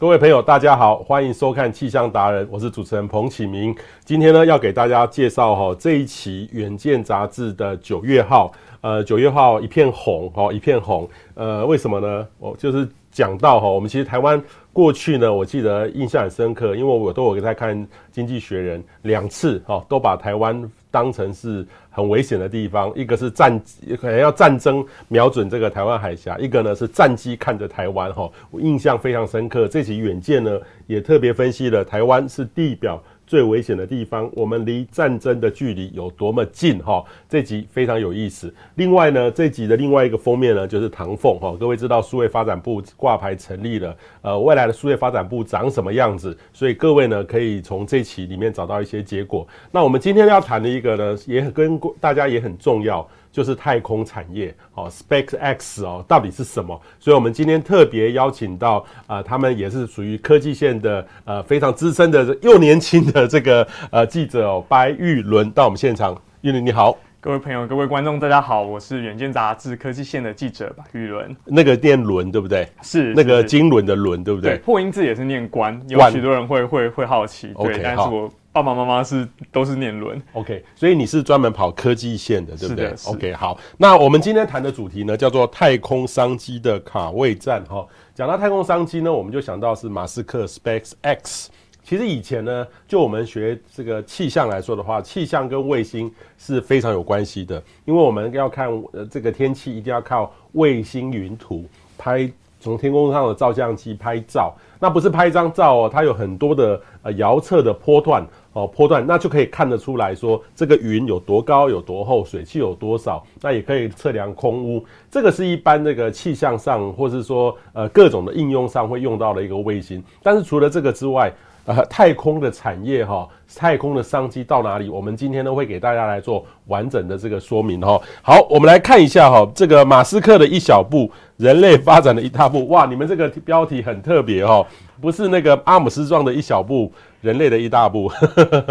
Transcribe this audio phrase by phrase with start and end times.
[0.00, 3.74] 各位朋友，大家好，欢迎收看气象达人，我是主持人彭启明。
[4.04, 8.52] 今天呢，要给大家介绍哈这一期《远见》杂志的九月号。
[8.80, 11.08] 呃，九月号一片红哈，一片红。
[11.34, 12.24] 呃，为什么呢？
[12.38, 14.40] 我就是讲到哈，我们其实台湾
[14.72, 17.76] 过去呢，我记得印象很深刻，因为我都有在看
[18.12, 21.66] 《经济学人》两次哈，都把台湾当成是
[21.98, 22.92] 很危险的地方。
[22.94, 23.60] 一个是战，
[24.00, 29.66] 可能要战争瞄准这个台湾海峡；一个呢是战机看着台湾哈，我印象非常深刻。
[29.66, 36.78] 这期《远见》呢也特别分析了台湾是地表最危险的地方，我们离战争的距离有多么近？
[36.78, 38.52] 哈，这集非常有意思。
[38.76, 41.54] 另外呢，这集的另外一个封面呢，就是唐凤哈。
[41.60, 46.34] 各位知道数位发展部挂牌成立了，呃，未来的数位发展部长什么样子？
[46.54, 49.46] 所以各位呢，可以从这期里面找到一些结果。
[49.70, 53.06] 那我们今天要谈的一个呢，也跟大家也很重要。
[53.30, 56.80] 就是太空产业，哦，SpaceX 哦，到底是什么？
[56.98, 66.20] 所以我们今天特别邀请到啊、呃，他们也是属于科技线的呃非常资深的又年轻的这个呃记者哦，白玉伦到我们现场。
[66.40, 71.36] 玉伦你好，各位朋友、各位观众，大家好，我是远见杂志科技线的记者白玉伦。
[71.44, 72.66] 那个念伦对不对？
[72.82, 74.52] 是那个金轮的轮对不对？
[74.52, 77.52] 对，破音字也是念关，有许多人会会会好奇。
[77.54, 78.28] 对但是我。
[78.58, 87.64] 爸爸妈妈是都是念轮，OK，所以你是专门跑科技线的，对不对？OK，好，那我们今天谈的主题呢，叫做太空商机的卡位战。
[87.66, 91.46] 哈，讲到太空商机呢，我们就想到是马斯克 SpaceX。
[91.84, 101.64] 其实以前呢，就我们学这个气象来说的话，气象跟卫星是非常有关系的，因为我们要看呃这个天气，一定要靠卫星云图
[101.96, 102.28] 拍。
[102.60, 114.84] 从天空上的照相机拍照，那不是拍一张照哦，它有很多的呃遥测的波段哦，波段，那就可以看得出来说这个云有多高、有多厚、水汽有多少，那也可以测量空污。
[115.10, 120.02] 这个是一般那个气象上，或是说呃各种的应用上会用到的一个卫星。
[120.22, 121.32] 但是除了这个之外，
[121.68, 124.88] 呃，太空的产业哈，太空的商机到哪里？
[124.88, 128.00] 我们今天呢会给大家来做完整的这个说明哈。
[128.22, 132.66] 好，我们来看一下哈，这个马斯克的一小步，人类发展的一大步。
[132.68, 134.66] 哇，你们这个标题很特别哈，
[134.98, 136.90] 不是那个阿姆斯壮的一小步，
[137.20, 138.10] 人类的一大步。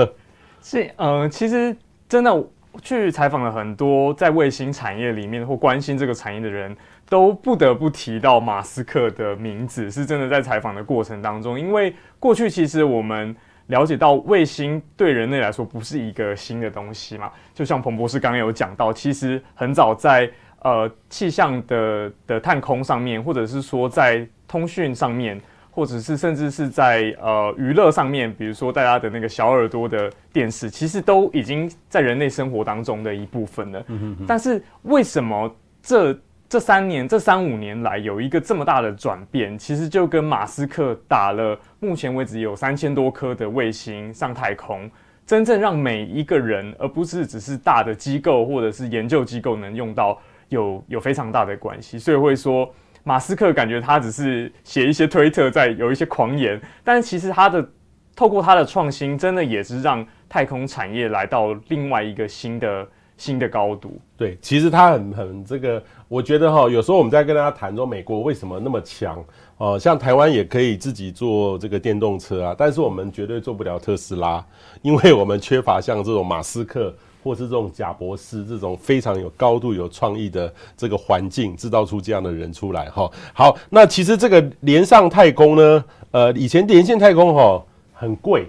[0.63, 1.77] 是，嗯、其实
[2.09, 2.43] 真的
[2.81, 6.75] 去采访了很多在卫星产业里面或关心这个产业的人。
[7.09, 13.33] 都不得不提到马斯克的名字，是真的在采访的过程当中，因为过去其实我们
[13.67, 20.29] 了解到卫星对人类来说不是一个新的东西嘛，就像彭博士刚刚有讲到，其实很早在
[20.61, 25.39] 呃气象的的探空上面，或者是说在通讯上面，
[25.71, 33.83] 或者是甚至是在呃娱乐上面，比如说大家的那个小耳朵的电视，其实都已经在人类生活当中的一部分了。
[33.87, 34.25] 嗯哼哼。
[34.27, 35.49] 但是为什么
[35.81, 36.17] 这？
[36.49, 44.89] 这三年、这三五年来有一个这么大的转变，其实就跟马斯克打了目前为止有三千多颗的卫星上太空，
[45.25, 51.99] 真正让每一个人，而不是只是大的机构或者是研究机构能用到，有有非常大的关系。
[51.99, 57.69] 所以会说，马斯克感觉他只是写一些推特，在有一些狂言，但其实他的
[58.15, 62.87] 透过他的创新，真的也是让太空产业来到另外一个新的。
[63.17, 69.17] 新的高度，对，其实他很很这个，我觉得哈，有时候我们在跟大家谈说美国为什么那么强
[69.57, 74.45] 哦、呃，像台湾也可以自己做这个电动车啊，但是我们绝对做不了特斯拉，
[74.83, 83.09] 因为我们缺乏像这种马斯克或是这种贾博斯这种非常有高度、有创意的这个环境，制造出这样的人出来哈。
[83.33, 88.47] 好，那其实这个连上太空呢，呃，以前连线太空哈很贵。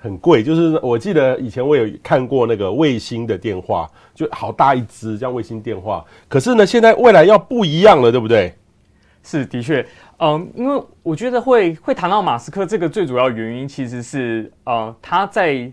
[0.00, 6.04] 很贵，就是我记得以前我有看过那个卫星的电话，就好大一支，这样卫星电话。
[6.26, 8.54] 可是呢，现在未来要不一样了，对不对？
[9.22, 9.86] 是的确，
[10.18, 15.70] 嗯，因为我觉得会会谈到马斯克这个最主要原因，其实是呃他在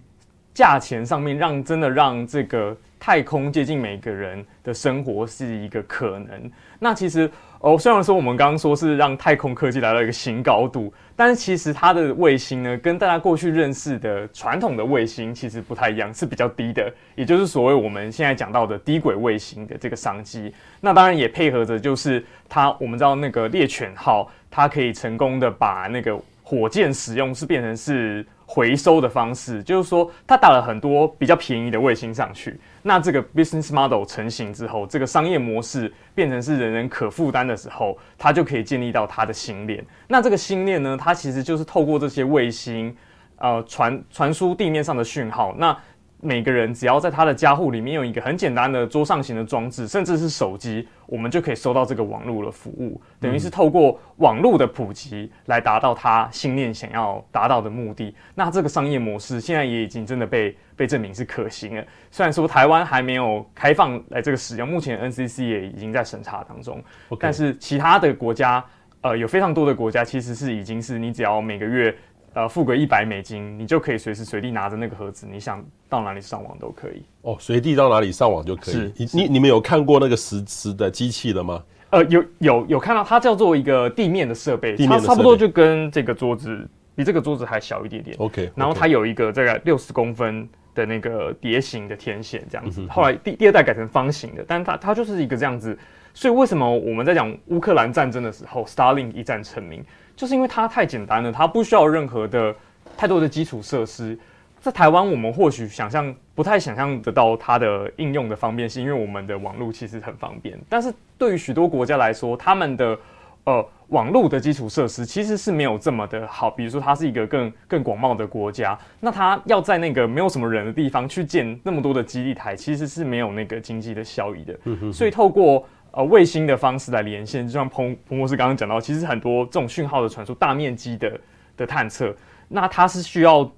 [0.54, 6.52] 价钱上面让真的让这个太空接近每个人的生活是一个可能。
[6.80, 7.32] 那其实。
[7.60, 20.54] 哦，虽然说我们刚刚说是让太空科技来到一个新高度，但是其实它的卫星呢，跟大家过去认识的传统的卫星其实不太一样，是比较低的，也就是所谓我们现在讲到的低轨卫星的这个商机。
[20.80, 26.16] 那当然也配合着就是它，我们知道那个猎犬号，它可以成功的把那个
[26.48, 28.26] 火箭使用是变成是。
[28.50, 39.86] 回收的方式，就是说，他打了很多比较便宜的卫星上去，那这个 business model 成型之后，这个商业模式变成是人人可负担的时候，它就可以建立到它的星链。
[40.08, 42.96] 那这个星链呢，它其实就是透过这些卫星，
[43.36, 45.54] 呃，传传输地面上的讯号。
[45.58, 45.78] 那
[46.20, 58.16] 每个人只要在他的家户里面用一个很简单的桌上型的装置，甚至是手机，我们就可以收到这个网络的服务，等于是透过网络的普及来达到他心念想要达到的目的。
[58.34, 61.84] 那这个商业模式现在也已经真的被被证明是可行了。
[62.10, 66.84] 虽然说台湾还没有开放来这个使用，目前 NCC 也已经在审查当中.
[67.20, 68.66] 但是其他的国家，
[69.02, 71.96] 呃，有非常多的国家其实是已经是你只要每个月。
[72.34, 77.02] 呃，付个一百美金，你就可以随时随地拿着那个盒子，你想到哪里上网都可以。
[77.24, 78.94] 哦，随地到哪里上网就可以。
[79.12, 81.64] 你你们有看过那个实时的机器了吗？
[81.90, 88.16] 呃，有有有看到，它叫做一个地面的设备，它差不多就跟这个桌子比这个桌子还小一点点。
[88.20, 92.86] OK，然后它有一个大概六十公分的那个碟形的天线这样子。
[92.88, 95.76] 后来第第二代改成方形的，但它它就是一个这样子。
[96.14, 99.84] 所以为什么我们在讲乌克兰战争的时候，Starlink 一战成名？
[100.18, 102.54] 就是因为它太简单了，它不需要任何的
[102.98, 104.18] 太多的基础设施。
[104.60, 110.60] 在台湾，我们或许想象不太想象得到它的应用的方便性，因为我们的网络其实很方便。
[110.68, 112.98] 但是对于许多国家来说，他们的
[113.44, 116.50] 呃网络的基础设施其实是没有这么的好。
[116.50, 124.92] 比如说，它是一个更更广袤的国家，那它要在那个没有什么人的地方去建那么多的基地台，其实是没有那个经济的效益的。
[124.92, 125.64] 所以透过
[125.98, 131.20] 呃，卫星的方式来连线，就像彭彭博士刚刚讲到，其实很多这种讯号的传输、大面积的
[131.58, 132.16] 的探测，
[132.48, 133.52] 那它是需要，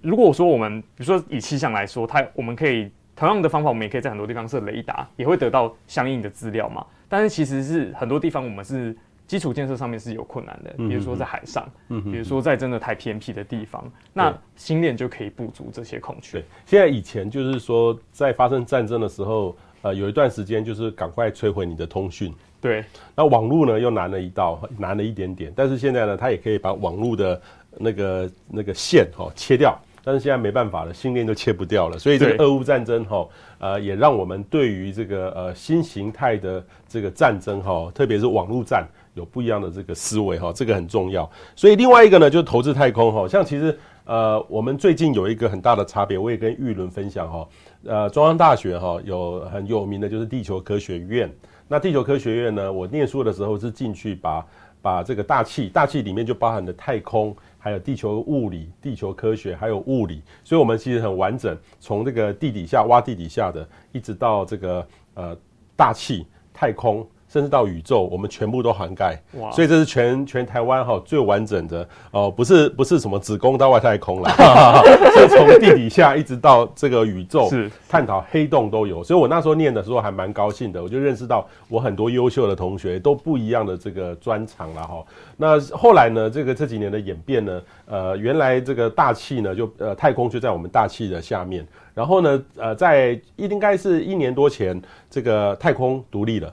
[0.00, 6.86] 如果说我们，比如说以气象来说，它我们可以同样的方法，我们也可以在很多地方设雷达，也会得到相应的资料嘛。
[7.08, 8.96] 但是其实是很多地方我们是
[9.26, 16.38] 基础建设上面是有困难的，比如说在海上，嗯，比如说在真的太偏僻的地方，那星链就可以补足这些空缺。
[16.38, 19.56] 对，现在以前就是说在发生战争的时候。
[19.82, 22.84] 呃，有一段时间就是赶快摧毁你的通讯，对。
[23.14, 25.52] 那网络呢又难了一道，难了一点点。
[25.56, 27.40] 但是现在呢，它也可以把网络的
[27.78, 29.78] 那个那个线哈、哦、切掉。
[30.02, 31.98] 但是现在没办法了，信念都切不掉了。
[31.98, 33.28] 所以这个俄乌战争哈、哦，
[33.58, 41.30] 呃，也让我们对于这个呃新形态的这个战争哈、哦，特别是网络战有不一样的这个思维哈、哦，这个很重要。
[41.54, 43.78] 所以另外一个呢，就是投资太空哈、哦，像其实
[44.10, 47.48] 呃，我们最近有一个很大的差别，我也跟玉伦分享哈、
[47.84, 51.32] 呃，中央大学哈有很有名的就是地球科学院。
[51.68, 54.44] 那地球科学院呢，我念书的时候是进去把
[54.82, 60.20] 把这个大气，大气里面就包含了太空，还有地球物理、地球科学，还有物理。
[60.42, 64.84] 所以，我们其实很完整，从这个地底下挖地底下的，一直到这个
[65.14, 65.36] 呃
[65.76, 67.08] 大气、太空。
[67.32, 69.52] 甚至到宇宙，我们全部都涵盖，哇！
[69.52, 74.28] 所以这是全全台湾哈最完整的哦，不是不是什么子宫到外太空了，
[75.16, 79.04] 是从地底下一直到这个宇宙，是探讨黑洞都有。
[79.04, 85.04] 所以我那时候念的时候还蛮高兴的，我就认识到我很多优秀的同学都不一样的这个专长了哈。
[85.36, 96.52] 那后来呢，这个这几年的演变呢，呃，原来这个大气呢就呃太空就在我们大气的下面，然后呢，呃，在应该是一年多前，这个太空独立了。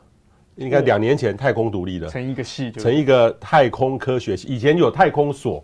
[0.58, 4.48] 应该两年前太空独立了，成一个系，成一个太空科学系。
[4.48, 5.64] 以前有太空所，